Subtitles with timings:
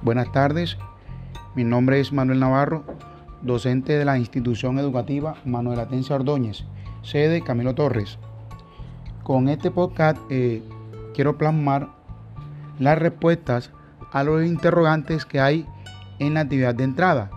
[0.00, 0.78] Buenas tardes,
[1.56, 2.84] mi nombre es Manuel Navarro,
[3.42, 6.64] docente de la institución educativa Manuel Atencia Ordóñez,
[7.02, 8.16] sede Camilo Torres.
[9.24, 10.62] Con este podcast eh,
[11.14, 11.88] quiero plasmar
[12.78, 13.72] las respuestas
[14.12, 15.66] a los interrogantes que hay
[16.20, 17.30] en la actividad de entrada,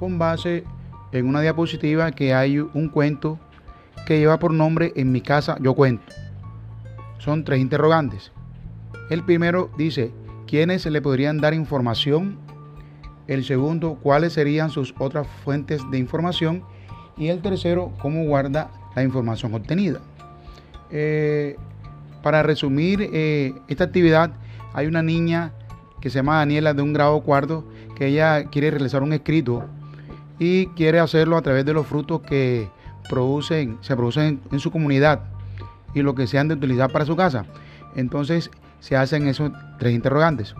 [0.00, 0.64] con base
[1.12, 3.38] en una diapositiva que hay un cuento
[4.04, 6.12] que lleva por nombre En mi casa yo cuento.
[7.18, 8.32] Son tres interrogantes.
[9.10, 10.12] El primero dice,
[10.46, 12.38] ¿quiénes le podrían dar información?
[13.26, 16.62] El segundo, ¿cuáles serían sus otras fuentes de información?
[17.16, 20.00] Y el tercero, ¿cómo guarda la información obtenida?
[20.90, 21.56] Eh,
[22.22, 24.32] para resumir eh, esta actividad,
[24.72, 25.52] hay una niña
[26.00, 27.64] que se llama Daniela de un grado cuarto
[27.96, 29.64] que ella quiere realizar un escrito
[30.38, 32.68] y quiere hacerlo a través de los frutos que
[33.08, 35.20] producen, se producen en su comunidad
[35.94, 37.46] y lo que sean de utilizar para su casa.
[37.94, 38.50] Entonces,
[38.84, 40.54] se hacen esos tres interrogantes.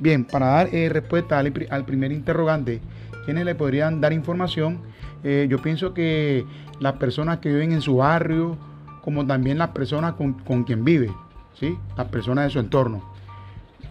[0.00, 1.50] Bien, para dar eh, respuesta al,
[1.84, 2.82] primer interrogante,
[3.24, 4.80] ¿quiénes le podrían dar información?
[5.24, 6.44] Eh, yo pienso que
[6.78, 8.58] las personas que viven en su barrio,
[9.00, 11.10] como también las personas con, quien vive,
[11.54, 11.74] ¿sí?
[11.96, 13.02] las personas de su entorno.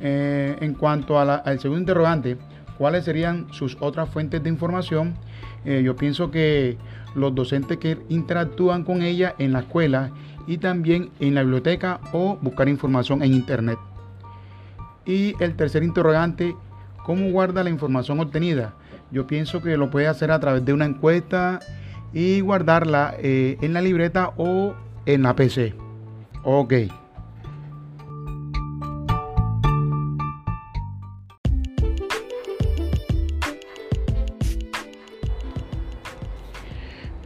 [0.02, 2.38] Eh, en cuanto al segundo interrogante,
[2.78, 5.16] ¿cuáles serían sus otras fuentes de información?
[5.66, 6.78] yo pienso que
[7.16, 10.10] los docentes que interactúan con ella en la escuela
[10.50, 13.78] y también en la biblioteca o buscar información en internet.
[15.06, 16.56] Y el tercer interrogante,
[17.06, 18.74] ¿cómo guarda la información obtenida?
[19.12, 21.60] Yo pienso que lo puede hacer a través de una encuesta
[22.14, 24.74] y guardarla eh, en la libreta o
[25.06, 25.76] en la PC.
[26.44, 26.74] Ok.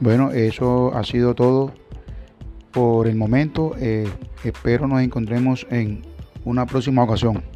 [0.01, 1.71] Bueno, eso ha sido todo
[2.73, 3.75] por el momento.
[3.79, 4.09] Eh,
[4.43, 6.01] espero nos encontremos en
[6.43, 7.52] una próxima ocasión.